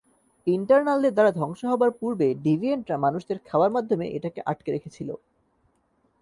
[0.47, 5.13] ইটারনালদের দ্বারা ধ্বংস হবার পূর্বে ডিভিয়েন্টরা মানুষদের খাওয়ার মাধ্যমে এটাকে আটকে রেখেছিলো।